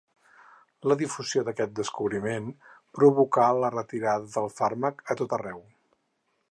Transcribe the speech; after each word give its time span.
La 0.91 0.95
difusió 1.01 1.43
d'aquest 1.49 1.75
descobriment 1.81 2.49
provocà 2.99 3.47
la 3.65 3.71
retirada 3.77 4.35
del 4.39 4.53
fàrmac 4.57 5.05
a 5.17 5.21
tot 5.23 5.37
arreu. 5.39 5.63